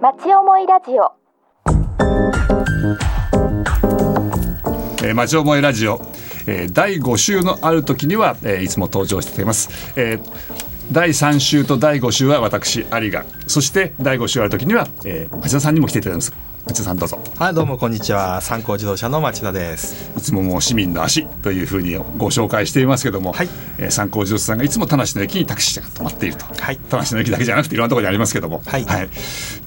[0.00, 1.12] 町思いラジオ。
[5.02, 6.00] えー、町思いラジオ、
[6.46, 10.20] えー、第5週のある時には、えー、いつも登場しています、えー、
[10.92, 16.55] 第3週と第5週は私有賀そして第5週ある時には、えー、町田さんにも来ていただきます。
[16.66, 17.20] 町田さんどうぞ。
[17.38, 18.40] はいどうもこんにちは。
[18.40, 20.10] 参考自動車の町田です。
[20.18, 23.48] いつももう市民の足というふうにご紹介していますけども、はい。
[23.78, 29.10] えー、参考自動車さんがいつも田無の駅にタクシーが止まっていると、はい、田無の駅だけじゃなくていろんなところにありますけども、はい、はい、今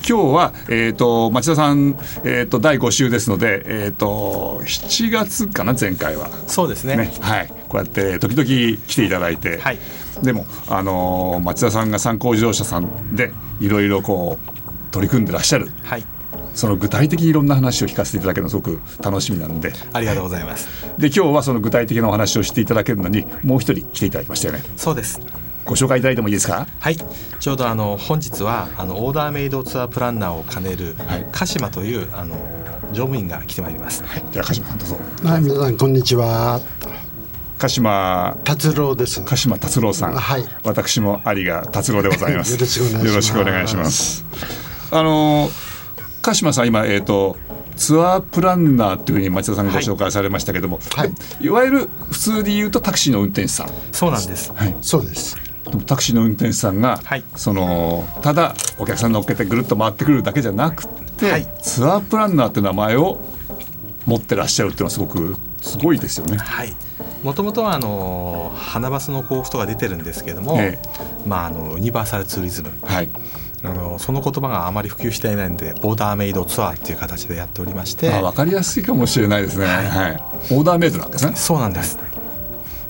[0.02, 6.30] 日は、えーと、町田さん、えーと、第5週ですので、えーと、7月かな前回は。
[6.48, 9.78] そうですね、ね、はい、こうやって時々来ていただいて、はい、
[10.22, 13.32] でも、あのー、町田さんが参考自動車さんで
[13.62, 15.70] いろいろこう取り組んでらっしゃる。
[15.84, 16.04] はい
[16.60, 19.72] その具体的にいろんな話を聞かせていただけるのすごく楽しみなんで。
[19.94, 20.68] ありがとうございます。
[20.98, 24.64] で今日はその具体的なお話をしていただけるのにもう一人来ていただきましたよね。
[24.76, 25.22] そうです。
[25.64, 26.68] ご紹介いただいてもいいですか？
[26.80, 26.98] はい。
[27.40, 32.36] ちょうどあの本日はあのオーダーメイドツアープランナーを兼ねる、はい、鹿島というあの
[32.92, 35.00] 乗務員が来てまいります、はい、じゃあ鹿島さんどうぞ。
[35.24, 36.60] はい皆さんこんにちは。
[37.58, 39.24] 鹿島達郎です。
[39.24, 42.52] 鹿島達郎さん、はい、私も有賀達郎でございます。
[42.54, 42.60] よ
[43.16, 44.26] ろしくお願いします。
[44.92, 45.50] あの
[46.30, 47.38] 鹿島さん今えっ、ー、と
[47.76, 53.70] ツアープランナーというふうに町田さんがご紹介されましたけども、はい、いわゆる普通で言うとタクシーの運転手さん。
[53.92, 55.38] そうなんです、はい、そうです。
[55.86, 63.22] タクシーの運転手さんが、はい、そのただお客さん乗っけてぐるっと回ってくるだけじゃなくて、はい、ツアープランナーという名前を
[64.06, 66.38] 持ってらっしゃるっていうのはすごくすごいですよね。
[66.38, 66.74] はい。
[67.24, 73.10] もともとはあの花バスの交付とか出てるんですけれども、ええ、まあ、あのユニバーサルツーリズム、はい、
[73.64, 81.36] あのその言葉があまり普及していないのでオーダーメイドツアーっていう形でやっておりましてあ分かりやすいかもしれないですね、はい、はい、オーダーメイドなんですね。
[81.36, 82.00] そうなんです。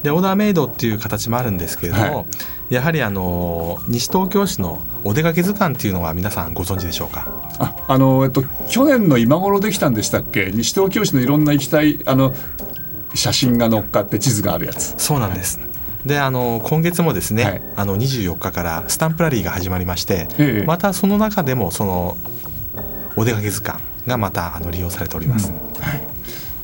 [0.04, 2.26] でオーダーメイドっていう形もあるんですけれども、は
[2.70, 7.28] い、やはりあの西東京市のお出かけ図鑑っていうのは皆さんご存知でしょうか？
[7.60, 10.52] ああの、えっと、去年の今頃できたんでしたっけ？
[10.54, 12.34] 西東京市のいろんな行きたいあの
[13.14, 14.94] 写真が載っかって地図があるやつ。
[14.98, 15.60] そうなんです、
[16.06, 22.18] であの今月もですね、はい、あの24日からスタンプラリーが始まりまして、ええ、またその中でもその
[23.16, 25.52] お出かけ図鑑がまたあの利用されております。
[25.52, 25.82] うん。
[25.82, 26.10] はい。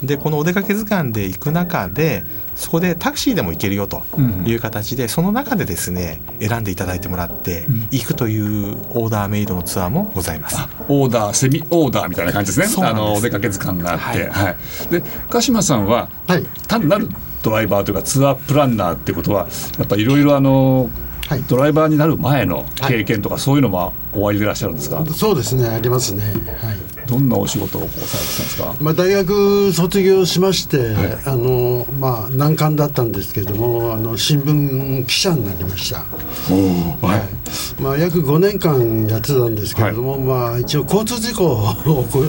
[0.03, 2.23] でこのお出かけ図鑑で行く中で
[2.56, 4.03] そこでタクシーでも行けるよと
[4.46, 10.57] いう形で、うん、その中でですね選んでいただいてもらって行くというオーダーメイドのツアーもございます。
[10.88, 12.88] オーダーセミオーダーみたいな感じですね。
[12.88, 14.56] あのお出かけ図鑑があって、はい、はい、
[14.91, 17.09] で鹿島さんは、はい、単なる
[17.45, 19.47] ドライバーというかツアープランナーってことは
[19.78, 20.89] やっぱいろいろあの
[21.28, 25.03] はい、ドライバーになる前の経験とか、そういうのもおありでいらっしゃるんですか？
[25.08, 26.30] そうですねありますね、は
[26.72, 37.81] い、どんなお仕事をされてたんですか、まあ、大学卒業しまして、はい、あのまあ、難関だったんですけれどもあの新聞記者になりました、はい。
[37.81, 41.69] まあ、約5年間やってたんですけれども、まあ、一応交通事故を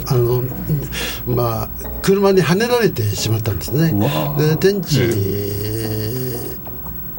[0.07, 0.43] あの、
[1.27, 1.69] まあ、
[2.03, 3.93] 車にはねられてしまったんですね。
[4.39, 4.99] で天地、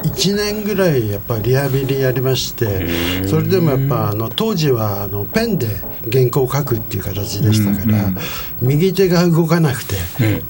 [0.08, 2.86] 1年ぐらいやっぱリハビリやりまして
[3.26, 5.66] それでもやっぱあの当時はあのペンで
[6.10, 8.10] 原稿を書くっていう形でしたから、
[8.60, 9.96] 右手が動かなくて、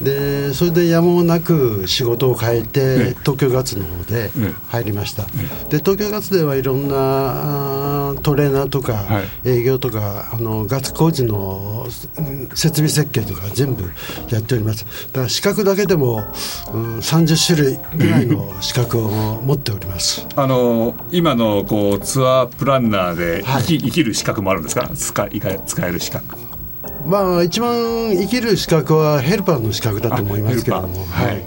[0.01, 4.31] でそれでやむをなく仕事を変えて、東京ガッツの方で
[4.67, 5.23] 入りました、
[5.69, 11.87] で東京ガッツではいろんなトレーナーとか営業とか、あのガッツ工事の
[12.53, 13.83] 設備設計とか全部
[14.29, 14.85] やっております。
[15.07, 16.23] だから資格だけでも、
[16.73, 20.27] うん、30種類ぐらいの資格を持っております。
[20.35, 24.89] あの今のこうツアープランナーで生きはい、生きる資格もあるんですか？
[24.95, 26.37] 使い使える資格。
[27.05, 31.05] まあ一番生きる資格はヘルパーの資格だと思いますけれども。
[31.05, 31.45] はい。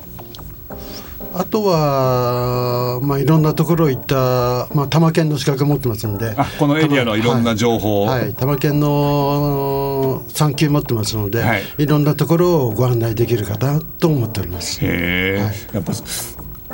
[1.34, 6.36] あとは、まあ、いろんなところ行った、まあ、多摩県の資格持ってますんで。
[6.58, 14.84] このエリアのいろんな情報はい、はい、多摩県の産休持ってますので、はい、いろんなところをご案内できるかなと思っております。
[14.84, 15.94] へえ、はい、やっぱ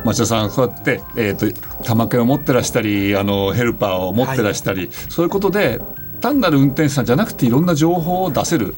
[0.05, 5.81] 町田さんこうやって、えーと、玉券を持ってらしたりあのヘルパーを持ってらしたり、はい、そういうことで
[6.21, 8.75] 単なる運転手さんじゃなくていろんな情報を出せる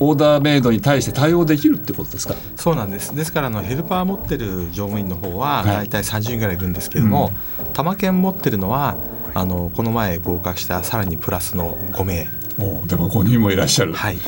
[0.00, 2.34] オーダーメイドに対して対応できるってことですか？
[2.54, 3.16] そうなんです。
[3.16, 7.32] ですからあのヘルパー持ってる乗務員の方は大体30人ぐらいいるんですけども、はい
[7.66, 8.96] うん、玉券持ってるのは
[9.34, 12.28] あのこの前合格したさらにプラスの5名
[12.58, 14.18] おでも5人もいらっしゃる、はい、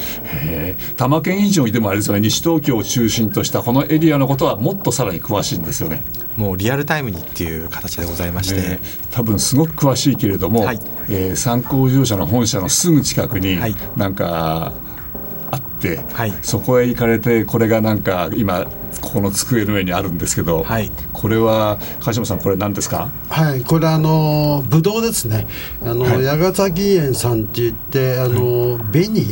[0.96, 2.20] 多摩県以上にでもあれですよね。
[2.20, 6.02] 西東京を中心としたこのエリアのことはもっとさらに詳しいんですよね。
[6.36, 8.78] もうリアルタイムにっていう形でございまして、
[9.10, 14.72] 多分すごく詳しいけれども、はい、えー、参考自動車の本社のすぐ近くに、はい、なんか
[15.88, 18.66] はい、そこへ行かれてこれがなんか今
[19.00, 23.10] ここの机の上にあるんですけど、はい、これは川島さんこれ何ですか？
[23.28, 23.62] はい。
[23.62, 25.46] これあのブドウですね。
[25.82, 29.26] あの、はい、矢ヶ崎園さんって言ってあの、紅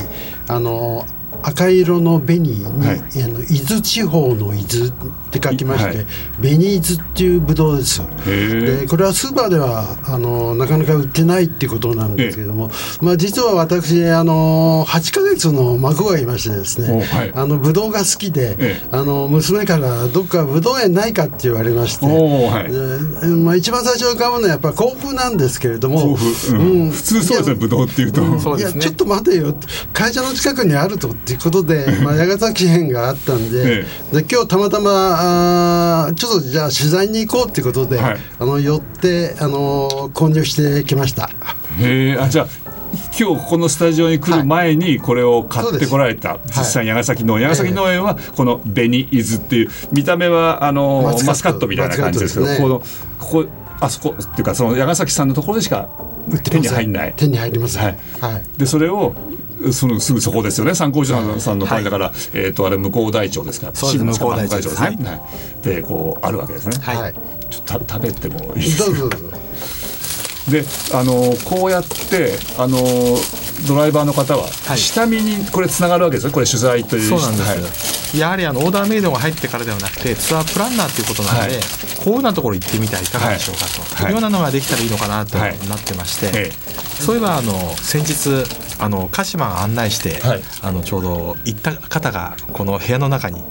[0.48, 1.06] あの
[1.42, 4.92] 赤色の紅に、はい、あの伊豆地方の伊豆っ
[5.30, 6.06] て書きまして、はい、
[6.40, 12.70] 紅伊豆っていうブドウですでこれはスーパーではあのなかなか売ってないっていうことなんですけれども、
[13.00, 23.28] まあ、実は私あの8か月の孫がいましてですね、はい、あのブドウが好きで、あの娘からどっかブドウ園ないかって言われまして、はい。
[23.28, 29.54] まあ、一番最初に買うのはやっぱ甲府なんですけれども、うん、うん、普通そうですねブドウっていうと、うん、いやちょっと待てよ
[29.92, 41.30] 会社の近くにあるとっていうことで、 まあ、矢ヶ崎編があったんで,、で今日たまたまあちょっとじゃあ取材に行こうっていうことで、はい、あの寄ってあの購入してきました。
[41.78, 42.48] へえあじゃあ
[43.18, 51.68] 今日このスタジオに来る前にこれを買ってこられた、はい、実際矢ヶ崎農園、矢ヶ崎農園はこの紅伊豆っていう見た目はあのマスカット。
[51.68, 52.82] みたいな感じですけど、ね、この
[53.18, 53.46] ここ
[53.80, 55.88] あそこっていうかその矢ヶ崎さんのところでしか
[56.44, 57.14] 手に入んない。
[57.16, 59.14] 手に入ります、はい、はい、でそれを
[59.72, 60.74] そのすぐそこですよね。
[60.74, 63.70] 参考書さんの会だから、はい、えっ、ー、とあれ向こう大町ですか。
[63.74, 64.98] そうです向こう大町ですね、はい、
[65.62, 66.76] でこうあるわけですね。
[66.80, 67.14] はい。
[67.50, 68.84] ちょっと食べてもいいですか？
[68.86, 69.38] どうぞどうぞ
[70.50, 70.64] で
[70.94, 72.78] あのこうやってあの
[73.66, 76.32] ドライバーの方は下見にこれつながるわけですよ。
[76.32, 77.08] これ取材という。
[77.08, 81.62] そうなんです、はい、やはりあのオーダーメイドが入ってからではなくてツアープランナーということなので、はい、
[82.04, 84.08] こういうなところ行ってみたらいかがでしょうかと、はい、い。
[84.10, 85.46] うようなのができたらいいのかなとな
[85.76, 86.52] ってまして、
[87.00, 88.44] そういえばあの先日
[88.80, 90.20] あの鹿島が案内して、
[90.62, 93.42] あのちょうど行った方がこの部屋の中に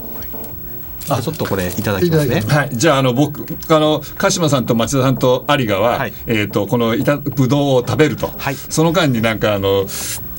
[1.10, 2.40] あちょっとこれいただきますね。
[2.46, 9.86] はい、じゃああの僕あの鹿島さんと町田さんと有賀は、はい、えっ、ー、とこのいたぶどうを食べると、はい、その間になんかあの。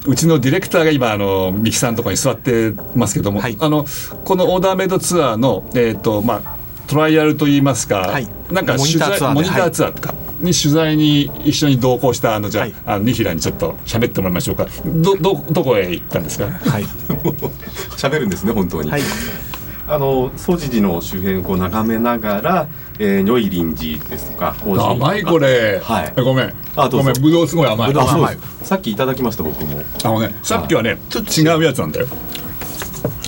[0.06, 3.86] うちのディレクターが今あの三木さんとかに座ってますけども、はい、あの
[4.24, 6.57] このオーダーメイドツアーのえっ、ー、とまあ
[6.88, 10.15] トライアルといいますか、はい、なんか取材モニターツアーとか。
[10.39, 14.68] に取材に一緒に同行したあのじゃあはい、あのニヒラにちょっと喋ってもらいましょうか。
[14.86, 16.45] どどどこへ行ったんですか？
[16.50, 16.83] はい。
[18.00, 19.01] 喋るんですね本当に、はい
[19.89, 22.68] あの総持寺の周辺をこう眺めながら、
[23.00, 26.53] えー、如意輪寺ですとか甘いこれ、はい、ごめん。
[26.75, 27.13] あごめん。
[27.19, 27.91] ぶどうすごい甘い。
[27.91, 28.38] 甘い。
[28.62, 29.81] さっきいただきました僕も。
[30.03, 32.07] あのねさっきはねちょっと違うやつなんだよ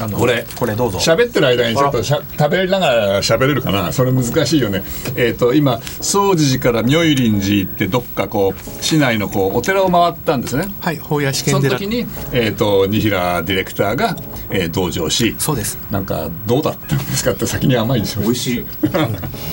[0.01, 0.45] あのこれ。
[0.57, 0.97] これどうぞ。
[0.99, 3.91] 喋ってる間にちょっとしゃ食べながら喋れるかな？
[3.93, 4.83] それ難しいよね。
[5.15, 10.73] えっ、ー、と今総持寺から如意輪寺行ってどっかこう市内のこうお寺を回ったんですね。
[10.79, 11.99] はい法屋試験その時に
[12.31, 14.15] えっ、ー、と二平ディレクターが、
[14.49, 15.77] えー、同乗しそうです。
[15.91, 18.65] なんかどうだったんですかって先に甘いでしょ美味しい。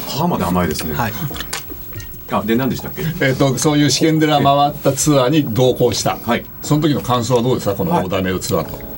[0.09, 0.95] 皮まで甘いですね。
[0.95, 1.13] はい。
[2.31, 7.75] あで何でしたっけ、えーと、そういう試験寺回ったツアーに同行した、はい、その時の感想はどうですか？
[7.75, 8.98] このオーダーメイドツアーと、はい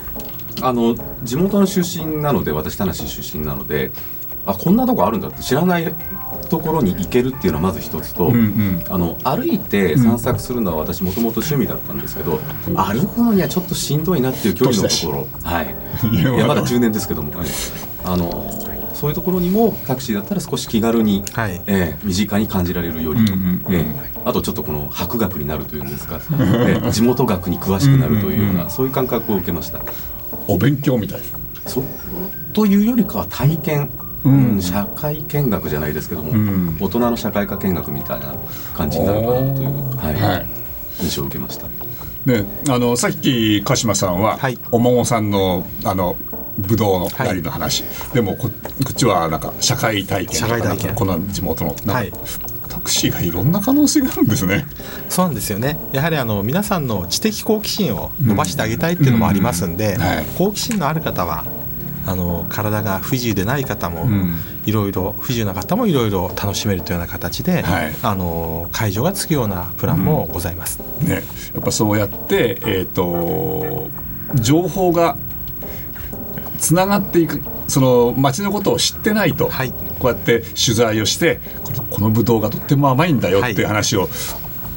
[0.62, 3.90] あの地元の出身なので私田無出身なので
[4.46, 5.94] あこんなとこあるんだって知らない
[6.48, 15.28] ところに行けるっていうのはまず一つと、うんうん、あの歩いて散策するのは私もともと趣味だったんですけど、うん、歩くのにはちょっとしんどいなっていう距離のところ。
[15.42, 15.74] はい。
[16.10, 17.48] いやまだ10年ですけども、はい、
[18.04, 29.80] あのそういうところにもタクシーだったら少し気軽に、はい、えー、身近に感じられるより、うんうん、えー、あとちょっとこの博学になるというんですか、えー、地元学に詳しくなるというような、そういう感覚を受けました。
[30.48, 31.20] お勉強みたい
[31.66, 31.82] そ
[32.52, 33.90] というよりかは体験、
[34.24, 38.34] うん、社会見学じゃないですけども、うん、大人の社会科見学みたいな
[38.74, 40.46] 感じになるかなという、はい、はい、
[41.00, 41.66] 印象を受けました。
[42.26, 46.16] ね、あのさっき鹿島さんは、はい、お孫さんのあの
[46.58, 50.94] ブドウのなりの話、はい、でもここっちはなんか社会体験社会体験。
[50.94, 52.12] この地元の、はい、
[52.70, 54.64] タクシーがいろんな可能性があるんですね。
[55.08, 55.78] そうなんですよね。
[55.92, 59.98] やはりあの皆さんの知的好奇心を伸ばしてあげたいっていうのもありますんで、
[60.38, 61.44] 好奇心のある方は
[62.06, 64.08] あの体が不自由でない方も
[64.64, 70.80] いろいろ不自由な方もいろいろ楽しめるというような形で、はい、あの会場がつくようなプランもございます。
[71.02, 71.22] うん、ね、
[71.54, 73.88] やっぱそうやってえっ、ー、と
[74.34, 75.18] 情報が
[76.70, 84.08] つながっていくその町のことを知ってないと、はい、こうやって取材をしてこのこのブドウがとっても甘いんだよっていう話を、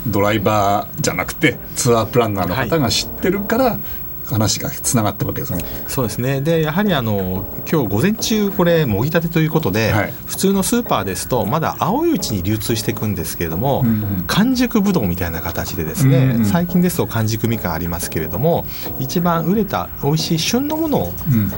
[0.08, 3.78] ドライバーじゃなくてツアープランナーの方が知ってるから、
[4.26, 5.64] 話がつながってるわけですね。
[5.88, 18.66] そうですねでやはりあの今日午前中これもぎたてということで、はい、普通のスーパーですとまだ青いうちに流通していくんですけれども、うんうん、完熟ぶどうみたいな形でですね、うんうん、最近ですと完熟みかんありますけれども
[19.00, 21.14] 一番売れた美味しい旬のものを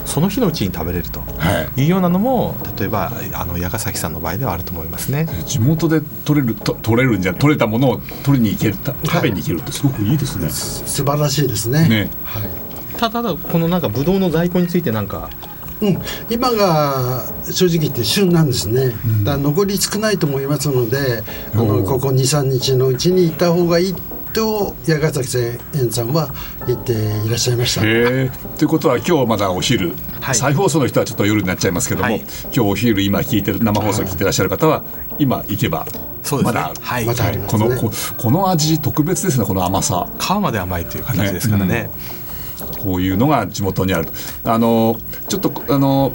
[0.06, 1.24] その日のうちに食べれると
[1.78, 5.28] いうようなのも、例えばあの矢ヶ崎さんの場合ではあると思いますね。
[5.46, 10.46] 地元で取れると取れるんじゃ取れたものを取りに行ける食べに行けるってすごくいいですね。
[10.46, 11.88] はい、素晴らしいですね。
[11.88, 12.65] ねはい
[12.98, 15.30] ただこのなんかブドウの在庫についてなんか。
[15.82, 21.22] うん、今が正直言って旬なんですね、うん、だ残り少ないと思いますので
[21.54, 23.96] あのここ23日のうちに行った方がいい
[24.36, 25.28] と矢ヶ崎
[25.78, 26.30] 園さんは
[26.68, 26.92] 言って
[27.26, 27.82] いらっしゃいました。
[27.82, 34.84] ということは今日まだお昼、はい、再放送の人はちょっと夜になっちゃいますけども、はい、今日お昼今聞いてる生放送聞いてらっしゃる方は、
[35.20, 35.86] 今行けば
[36.44, 36.68] まだ。
[36.68, 40.10] ある、はい、まだありこのここの味特別ですねこの甘さ。
[40.20, 41.90] 皮まで甘いという形ですからね、ね。
[41.90, 42.25] うん、
[42.82, 44.10] こういうのが地元にある
[44.44, 44.98] あの
[45.28, 46.14] ちょっとあの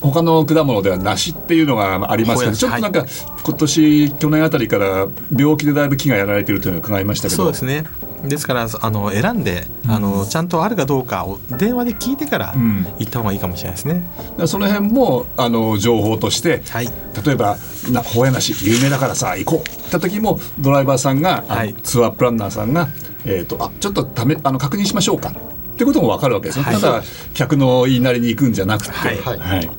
[0.00, 3.06] 他の果物では梨っていうのがありますけどちょっとなんか、
[3.44, 7.42] 今年去年あたりから病気でだいぶ木がやられているというのを伺いましたけど。
[7.42, 7.84] そうですね。
[8.24, 12.54] ですからあの選んで、あのちゃんとあるかどうかを電話で聞いてから
[12.98, 14.02] 行った方がいいかもしれないですね。
[14.38, 16.88] うん、その辺もあの情報として、はい、
[17.24, 17.56] 例えば
[17.90, 19.86] なホヤ梨有名だからさ行こう。
[19.86, 22.88] った時もドライバーさんが、はい、ツアープランナーさんが、
[23.26, 25.30] えーと、あちょっとためあの確認しましょうか。
[25.30, 27.02] ってことも分かるわけですね、はい、ただ
[27.34, 29.16] 客の言いなりに行くんじゃなくて、はい。
[29.18, 29.70] はい。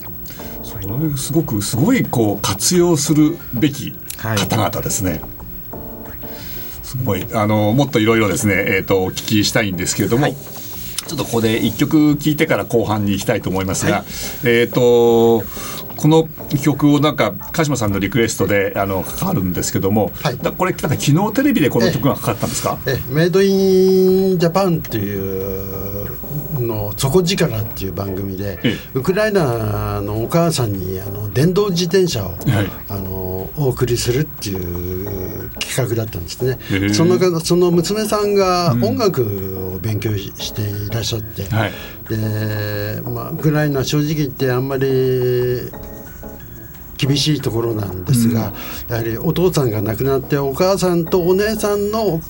[0.61, 5.21] それすごくすごいこう活用するべき方々ですね。
[6.83, 14.05] すごいあのもっといろいろですね、えーと、お聞きしたいんですけれども、はい、ちょっとここで1曲聴いてから後半に行きたいと思いますが、はい、
[14.45, 15.43] えっ、ー、と
[15.97, 16.29] この
[16.63, 22.77] 曲をなんか鹿島さんのリクエストであのかかるんですけども、はい、これなんか昨日テレビでこの曲がかかったんですか？
[22.85, 26.06] えメイドインジャパンっていう
[26.67, 28.59] の「底力」っていう番組で
[28.93, 32.37] ウクライナのお母さんにあの電動自転車を、はい、
[32.89, 36.59] あのお送りするっていう企画だったんですね。
[36.93, 39.23] そのその娘さんが音楽
[39.73, 41.73] を勉強していらっしゃって、うんはい、
[42.09, 45.61] でまあ、ウクライナ正直言ってあんまり
[46.97, 48.53] 厳しいところなんですが、
[48.89, 52.21] うん、やはりお父さんが亡くなってお母さんとお姉さんの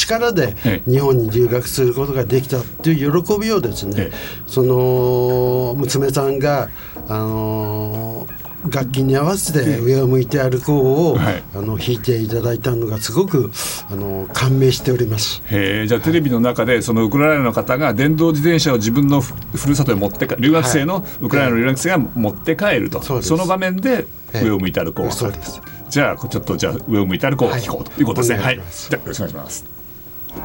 [0.00, 0.54] 力で
[0.86, 4.10] 日本に留学することができたという喜びをですね、
[4.46, 6.70] その娘さんが
[7.08, 8.26] あの
[8.68, 13.50] 楽器に合わせて上を向いて歩こうを、はい、あの弾いていただいたのがすごく
[13.90, 15.42] あの感銘しております。
[15.46, 19.34] へじゃあテレビの中でそのウクライナの方が電動自転車を自分のふ
[19.66, 25.60] るさとに持って留学生の、ウクライナの留学生が持って帰ると、その場面で上を向いて歩こう、そうです。
[25.88, 28.38] じゃあちょっとじゃあ上を向いて歩こうを聞こうということですね。
[28.38, 29.79] はい、じゃあよろしくお願いします
[30.32, 30.38] 町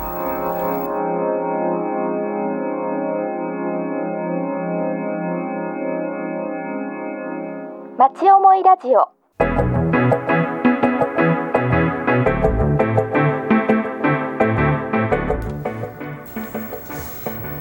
[8.31, 9.09] 思いラジオ。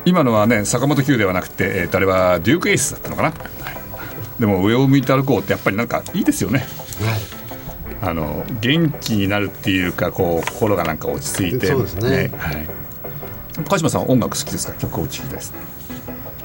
[0.06, 6.68] 今のはね坂本九ではなくて、えー、あれはデュークエースだったのかな、はい、でも上を向いて歩こうってやっぱりなんかいいですよね、はい、
[8.06, 11.68] あの元気になるっていうかこう心がなんか落ち着いて。
[11.68, 12.68] そうですね、ね、はい、
[13.66, 14.74] 鹿島さん音楽好きですか？
[14.74, 15.54] 曲を聴きたいです。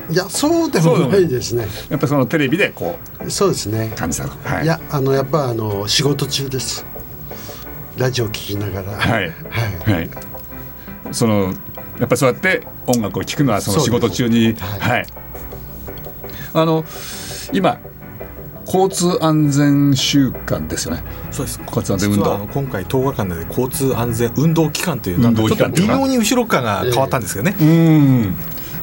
[0.09, 1.67] いやそうでもないですね。
[1.89, 3.91] やっぱそのテレビでこうそうですね。
[3.97, 6.85] 感じたはい、いやあのやっぱあの仕事中です。
[7.97, 8.97] ラジオ聞きながら。
[8.97, 10.09] はい、はい、はい、
[11.11, 11.53] その
[11.99, 14.53] やっぱりそうやって音楽を聴くのはその仕事中に。
[14.53, 15.05] はい、はい、
[16.53, 16.85] あの
[17.51, 17.79] 今
[18.71, 21.03] 交通安全週間ですよね。
[21.31, 21.59] そうです。
[21.65, 22.47] 交通安全運動。
[22.53, 27.55] 今回10日間で交通安全運動期間というなんかちょっと微妙に後ろ側が変わったんですけどね。
[27.59, 27.71] えー、う
[28.27, 28.35] ん。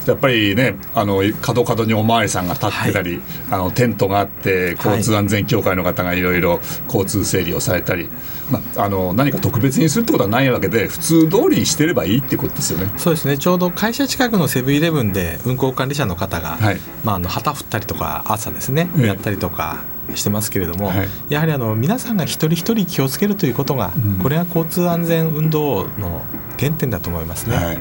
[0.07, 8.09] やっぱりねあの角角にお巡りさんが立ってたり、はい、あのテントがあって交通安全協会の方がいろいろ交通整理をされたり、
[8.51, 12.93] まあ、あの何か特別にするってことはないわけで普通通りにしてればいいってことですよね。
[12.97, 13.39] そうですね。
[13.39, 19.96] ちょうど会社近くのセブンイレブンで運行管理者の方が、はい、まあ、あの旗振ったりとか朝ですね、やったりとか。
[20.15, 26.23] してますけれども、はい、やはりあの皆さんが一人一人気をつけるということが、うん、これが交通安全運動の
[26.59, 27.57] 原点だと思いますね。
[27.57, 27.79] はい。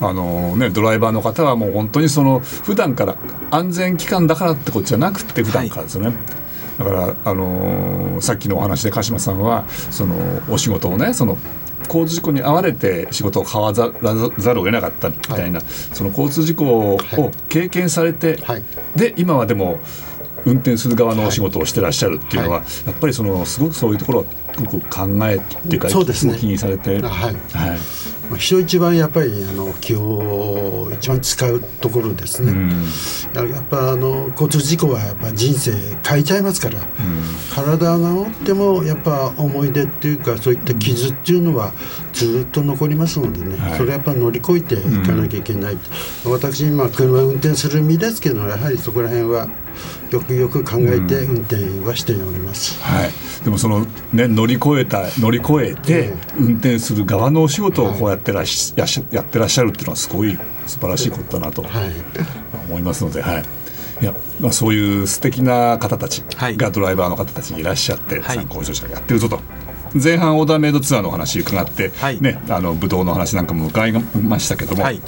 [0.00, 3.16] あのね、ドライバーの方はもう本当にその普段から
[3.50, 6.08] 安全機関だからってことじゃなくて普段からですよね。
[6.08, 6.16] はい。
[6.78, 10.14] だから、あのー、さっきのお話で鹿島さんはその
[10.48, 11.36] お仕事をねその
[11.88, 16.98] 交通事故に遭われて仕事を変わざるを得なかったみたいな、はい、その交通事故を
[17.48, 18.62] 経験されて、はい、
[18.94, 19.78] で今はでも
[20.44, 26.36] 運転する側のお仕事をしてらっしゃるっていうのは、はい、やっぱりそのすごくそういうところはすごく考えっていうかそうですね。
[26.38, 27.00] 気にされて？
[27.00, 27.78] はい、はい。
[28.36, 35.72] 人一番やっぱりあの気を一番使うところですね、うん、やっぱあの交通事故はやっぱ人生
[36.06, 36.86] 変えちゃいますから、うん、
[37.54, 41.72] 体が治ってもやっぱ思い出っていうかそういった傷っていうのは
[42.12, 45.76] ずっと残りますのでね、それやっぱ乗り越えていかなきゃいけない、う
[46.28, 49.48] ん、私今車運転する身ですけどやはりそこら辺は
[50.10, 51.56] よくよく考えて運転
[51.86, 53.10] はしております、はい、
[53.44, 61.64] でもその、ね、乗り越えた乗り越えて運転する側のお仕事をこうやってらし、はい、やってらっしゃるっていうのはすごい素晴らしいことだなと
[62.68, 63.44] 思いますので、はい、
[64.00, 69.40] いやまあ、そういう素敵な方たちがドライバーの方たちにいらっしゃって、参考乗車やってるぞと
[69.94, 75.00] 前半オーダーメイドツアーの話伺って、はい、ね、あのブドウの話なんかも伺いましたけども、はい、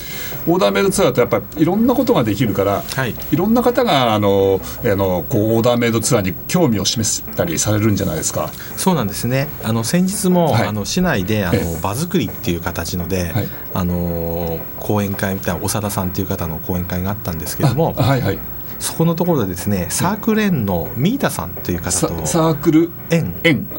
[0.46, 8.50] オーダーメイドツアーとやっぱりいろんなことができるから、はい、いろんな方があのあのこうオーダーメイドツアーに興味を示したりされるんじゃないですか？
[8.76, 9.48] そうなんですね。
[9.64, 13.32] あの先日も、あの市内であの場作りっていう形ので、
[13.74, 18.38] あの講演会みたいな長田さんっていう方の講演会があったんですけども、はいはい
[18.80, 22.90] そこのところでですねサークル園のミータさんという方とサークル？
[23.10, 23.34] 園。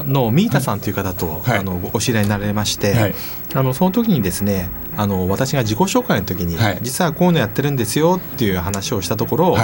[0.06, 3.14] のミータさんという方と、はい、あのお知り合いになられまして、はい、
[3.54, 9.56] あのその時にですねあの私が自己紹介の時に、はい、実はこういうのやってるんですよっていう話をしたところ、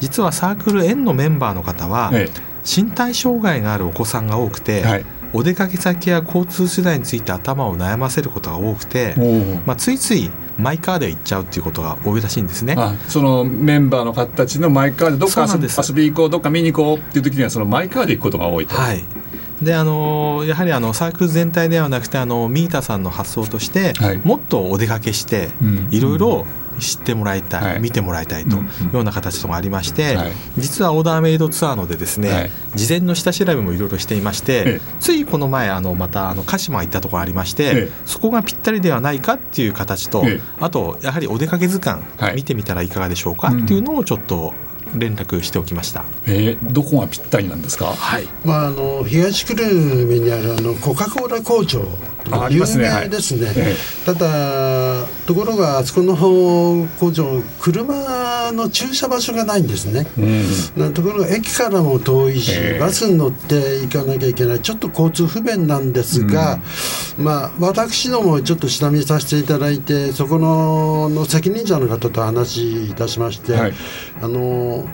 [0.00, 2.12] 実はサークル園のメンバーの方は、
[2.64, 9.14] 身体障害があるお子さんが多くて、お出かけ先や交通手段について頭を悩ませることが多くて、
[9.66, 12.76] まあ、ついついマイカーで行っちゃうっていうことが多いらしいんですね。
[13.08, 18.74] そのメンバーの方たちのマイカーでどっか遊び行こうどっか見に行こうっていう時にはそのマイカーで行くことが多いと。
[18.74, 19.04] はい。
[19.62, 25.48] であのやはりあのサークル全体ではなくてあのミータさんの発想として、はい、もっとお出かけして
[25.90, 26.46] いろいろ
[26.78, 40.24] 知ってもらいたい、はい、見てもらいたいというような形とかありまして、はい、実はオーダーメイドツアーのでですね、はい、事前の下調べもいろいろしていまして、ついこの前あのまたあの鹿島行ったところありまして、そこがぴったりではないかっていう形と、
[40.60, 42.02] あとやはりお出かけ図鑑
[42.34, 44.54] 見てみたらいかがでしょうかっていうのをちょっと
[44.94, 46.04] 連絡しておきました。
[46.26, 47.86] えー、どこがぴったりなんですか？
[47.86, 48.28] はい。
[48.44, 51.82] まああの東久留米にあるあのコカ・コーラ工場
[52.50, 60.06] 有名ですね、ねはい、ただところがあそこの工場車の駐車場所がないんですね、
[60.76, 66.58] うん、ところが駅からも遠いし、バスに乗って行かなきゃいけないちょっと交通不便なんですが、
[67.18, 73.72] うん、まあ私どもちょっと下見させていただいてそこのの責任者の方と話いたしまして、はい、
[74.20, 74.88] あの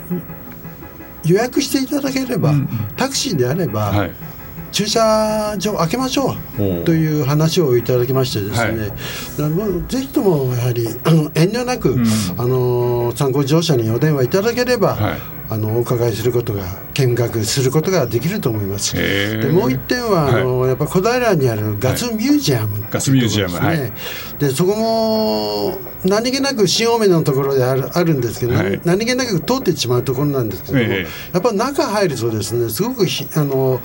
[1.25, 4.32] 予約していただければ、うん、タクシーであれば、はい
[4.73, 12.05] 駐車場開けましょうという話をいただきましてですね、はい、ぜひともやはりあの遠慮なく、うん、
[12.39, 18.95] あの参考自動車にお電話いただければ、はいあのお伺いすることが見学することができると思います。
[18.95, 23.93] でもう一点は、あのやっぱ小平にあるガスミュージアム、ガスミュージアム、はい、
[24.39, 31.07] でそこも何気なく新青梅のところであるあるんですけど、はい、何気なく通ってしまうところなんですけども、や
[31.39, 33.81] っぱ中入るとですねすごくあの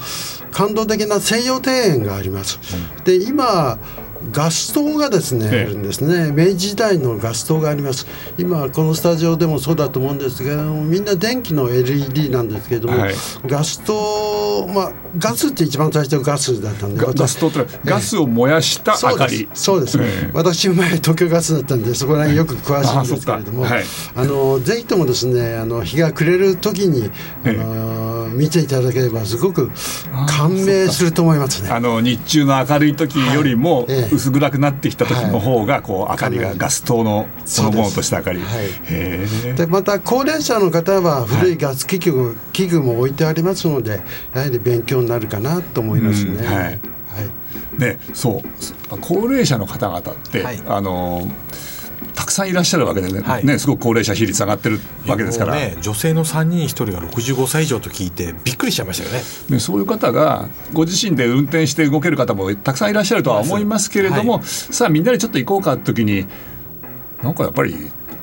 [0.52, 2.60] 感動的な西洋庭園があります。
[2.98, 3.78] うん、で今
[4.32, 6.32] ガス灯がですね、あるんですね。
[6.32, 8.06] 明治時代のガス灯があります。
[8.38, 19.48] 今このスタジオでもそうだと思うんですがみんな電気の LED なんですけれども、はい、ガス灯まあガスって一番最初ガスだったんでガス灯ってガスを燃やした明かり。
[19.54, 19.98] そうです、
[20.34, 23.84] 私前東京ガスだったんでそこら辺よく詳しいんですけれどもあ、はい、
[24.16, 27.10] あのぜひともですねあの日が暮れる時に
[27.46, 29.72] あの見ていただければすごく
[30.28, 31.70] 感銘すると思いますね。
[31.70, 44.02] あの日中の明るい時よりも、薄暗くなってきた時の方がこう明かりがガス灯のそのものとした明かり、はい、でまた高齢者の方は古いガス器具,、器具も置いてありますので
[44.34, 46.46] やはり勉強になるかなと思いますね。
[46.46, 46.78] はい、はい。
[47.78, 48.98] ね、そう。
[49.02, 51.30] 高齢者の方々って、はい、あの
[52.18, 53.22] たくさんいらっしゃるわけでね。
[53.22, 59.22] はい、ねすごく高齢者比率上がってるわけですから、ね、女性の3人1人が65歳以上と聞いてびっくりしちゃいましたよね。
[59.50, 66.26] ねそういう方がご自身で運転して動ける方もたくさんいらっしゃるとは思いますけれども、はい、さあみんなでちょっと行こうかって時に
[67.22, 67.76] なんかやっぱり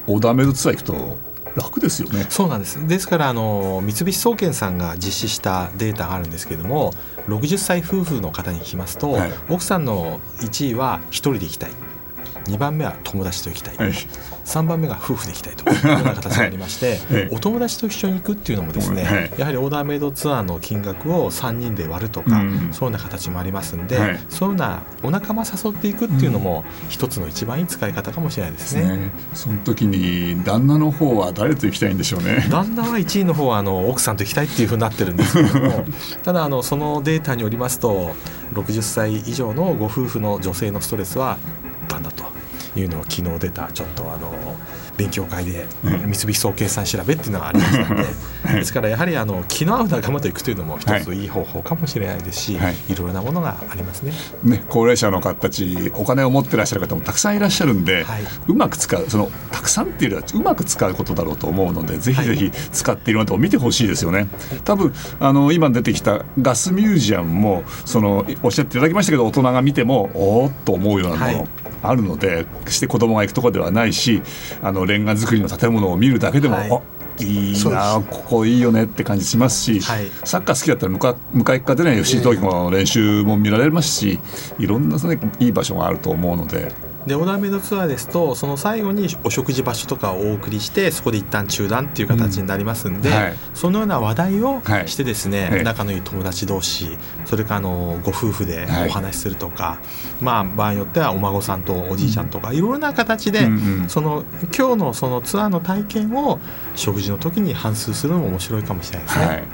[0.09, 1.19] オーダーメイドツアー行くと
[1.55, 2.27] 楽ですよね。
[2.31, 2.85] そうなんです。
[2.89, 6.93] ですからあの三菱総研さんが実施したデータがあるんですけれども
[7.29, 11.71] 60歳夫婦の方に聞きますと、はい、奥さんの1位は1人で行きたい
[12.47, 13.93] 2番目は友達と行きたい、はい、
[14.45, 15.85] 3番目が夫婦で行きたいと い。
[15.85, 28.83] うような形がありまして、はい、お友達と一緒に行くっていうのもですね、はい、やはりオーダーメイドツアーの金額を3人で割るとか、うん、そういうような形もありますんで、はい、そういうようなお仲間誘っていくっていうのも一つの一番いい使い方かもしれないですね。
[28.83, 29.11] うん、ね。
[29.35, 32.47] その時に旦那の方は誰と行きたいんでしょうね。
[32.51, 35.85] 旦那は1位の方はあの奥さんと行きたいっていうふうになってるんですけれども
[36.23, 38.15] ただあのそのデータによりますと
[38.53, 41.39] 60歳以上のご夫婦の女性のストレスは
[41.87, 42.25] 旦那と
[42.77, 44.33] いうのを昨日出たちょっとあの
[44.97, 48.05] 勉強会で三菱総計算調べっていうのがありましたので。
[48.45, 51.25] ですからやはりあの気の合う仲間と行くというのも一つい。
[51.25, 54.13] い方法かもしれないですし、はい、いろいろなものがありますね。
[54.43, 64.29] ね高齢者の方たちお金を持ってらっしゃる方もたくさんいらっしゃるんで、はい、うまく使うそのたくさんっていうよりはうまく使うことだろうと思うのでぜひぜひ使っているのと見てほしいですよね。
[64.65, 74.23] 多分あの今出てきたガスミュージアムもそのおっしゃっていただきましたけど大人が見てもおおっと思うようなもの、はいあるので決して子供が行くところではないし
[74.63, 76.83] あのレンガ造りの建物を見るだけでも、は
[77.19, 84.19] い、いいなここいいよねって感じしますし、はい、サッカー好きだったら向か向かい側でね FC 東京の練習も見られますし
[84.59, 86.73] いろんな、ね、いい場所があると思うので。
[87.07, 99.79] でオーダーメイドツアーですとその最後にお食事場所とかをお送りしてそこで一旦中断っていう形になりますんで、うんはい、そのような話題をしてですね、はい、仲のいい友達同士それからあのご夫婦でお話しするとか、は
[100.21, 104.25] い、まあ場合によってはお孫さんとおじいちゃんとか、いろいろな形で、うんうん、その
[104.57, 106.41] 今日のそのツアーの体験を
[106.75, 109.45] 食事の時に反芻するのも面白いかもしれないですね。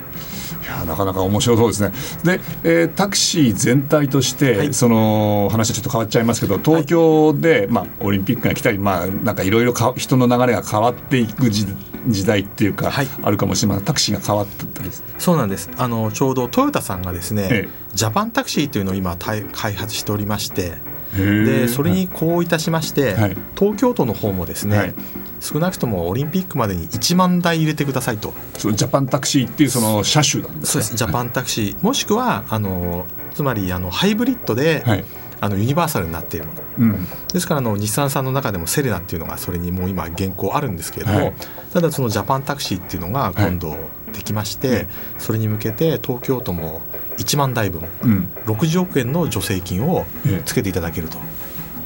[0.70, 2.38] やなかなか面白そうですね。
[2.38, 11.66] で、えー、タクシー全体として、はい、その話はちょっと変わっちゃいますけど東京で、はい、まあ、オリンピックが来たり、まあ、なんかいろいろ人の流れが変わっていく時
[12.08, 13.84] 時代っていうか、はい、あるかもしれません。
[13.84, 15.70] タクシーが変わったりそうなんです。
[15.76, 20.72] あのちょうどトヨタさんがですね、ええ、ジャパンタクシーというのを今開発しておりまして
[21.16, 24.94] でそれにこういたしまして、はい、東京都の方もですね、はい、
[25.40, 28.32] 少なくともオリンピックまでに1万台入れてくださいと。
[28.58, 30.96] そのジャパンタクシーっていうその車種なんですそうです。
[30.96, 35.04] ジャパンタクシー、もしくはあのつまりあのハイブリッドで、はい、
[35.40, 41.34] あのユニバーサルになっているもの、うん、ですからあの日産さんの中でもセレナっていうのがそれにもう今現行あるんですけれども、はい、
[41.72, 43.76] ただそのジャパンタクシーっていうのが今度
[44.12, 46.82] できまして、はい、それに向けて東京都も
[47.16, 50.04] 1万台分、うん、60億円の助成金を
[50.44, 51.18] つけていただけると。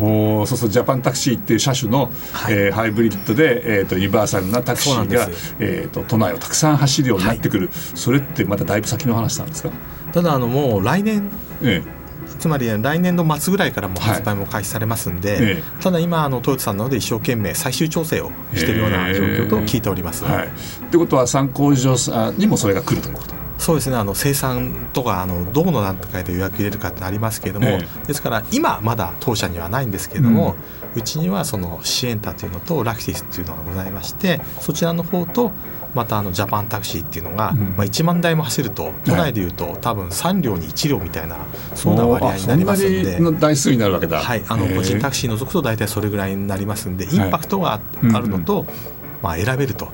[0.00, 5.28] おそうそうジャパンタクシーっていう車種の、はい、えー、ハイブリッドで、えーと、ユニバーサルなタクシーが、
[5.61, 9.70] えーと、都内をたくさん走るようになってくる、はい、それってまただいぶ先の話なんですか？
[10.12, 11.30] ただあのもう来年、
[11.62, 12.04] ええ。
[12.38, 15.62] つまり来年の末ぐらいからも発売も開始されますんで、はい。
[15.80, 20.24] ただ今あのトヨタさんなので一生懸命最終調整をしているような状況と聞いております。
[20.24, 20.50] はい、っ
[20.90, 21.96] てことは参考上
[22.37, 23.33] にもそれが来るということ？
[23.64, 30.55] そうですねあの生産とかあのどこの段階で予約入れるかってありますけれども、ええ、ですから今まだ当社にはないんですけれども、
[30.94, 35.50] うん、ちにはそのシエンタというのとラクティスというのがございましてそちらの方と
[35.94, 41.37] またあのジャパンタクシーっていうのが、うん、まあ、1万台も走ると都内でいうと、はい、多分3両に1両みたいな
[41.74, 43.18] そんな割合になりますんで。
[43.18, 47.81] の台数になるわけだ、はい、あの個人タクシー除くと大体それぐらいになりますんでインパクトがあ
[48.20, 48.93] るのと、はいうんうん
[49.24, 49.88] まあ、選べると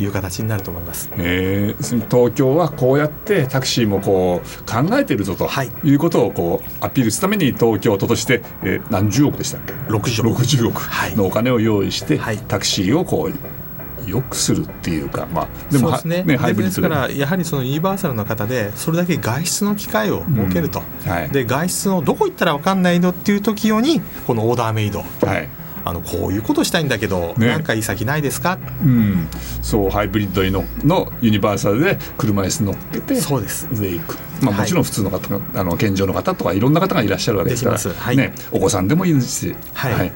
[0.00, 0.06] い。
[0.06, 5.48] う形になると思います、はい、えー、東京はこうやってタクシーもこう考えているぞと
[5.84, 5.94] い。
[5.94, 10.82] うことをこうアピールするために東京都として、えー、何十億でしたっけ？60億 ,60 億
[11.16, 16.24] のお金を用意して、はい、タクシーをこうよくするっていうか、まあ、でもですね。
[16.24, 16.70] ねで。
[16.72, 21.10] すからやはりそのユニバーサルの方でそれだけ外出の機会を設けると、うん。
[21.10, 29.28] はい、で外出のどこ行ったら分かんないのっていう時用にこのオーダーメイド、はいあのこういうことしたいんだけど、ね、なんかいい先ないですか、うん、
[29.62, 33.68] そうハイブリッドののユニバーサルで車椅子乗っけてそうです。
[33.80, 40.12] で行く、まあ、もちろん普通の方、はい、あの健常の方とかいろんな方がいらっしゃるわけですからはい、ね、お子さんでもいいし、はい、はい、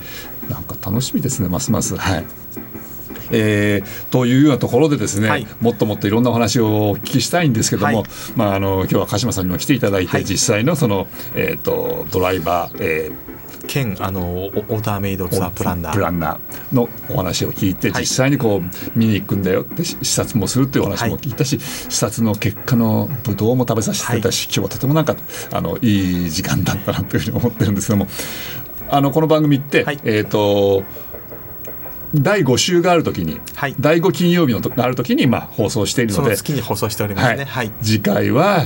[0.48, 1.96] なんか楽しみですねますます。
[1.96, 2.24] はい。
[3.31, 13.36] えー、というようなところでですね、はい、もっともっといろんなお話をお聞きしたいんですけども、はい、まあ、あの今日は鹿島さんにも来ていただいて、はい、実際のその、えーと、ドライバー、えー
[13.66, 15.94] 兼あのオーダーメイドツアープランナー。
[15.94, 25.16] プランナーのお話を聞いて、実際にこう見に行くんだよって視察もするっていうお話も聞いたし、視察の結果のぶどうも食べさせていたし、今日はとてもなんか
[25.52, 28.09] あのいい時間だったなというふうに思ってるんですけども
[28.88, 30.85] あのこの番組って、えっ、と
[32.14, 38.62] 第5週があるときに、はい、第5金曜日のがあるときにまあ放送しているので月に放送しておりますね、はい、次回は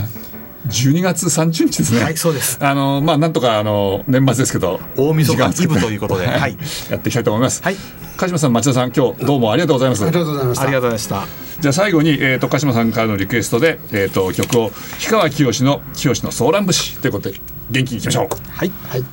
[0.68, 2.02] 12月30日ですね。
[2.02, 2.58] はい、そうです。
[2.60, 6.56] あのまあなんとかあの年末ですけど、大晦日イブということで、はい、
[6.90, 7.62] やっていきたいと思います。
[7.62, 7.76] はい。
[8.16, 10.04] 鹿島さん、町田さん、今日どうもありがとうございます。
[10.04, 10.64] ありがとうございました。
[10.64, 11.60] ありがとうございました。
[11.60, 18.28] じゃあ最後にえっ、ー、と鹿島さんからのリクエストでえっ、ー、と曲を氷川きよしのきよしのソーラン節ということで元気にいきましょう。
[18.50, 18.72] はい。
[18.88, 19.04] はい。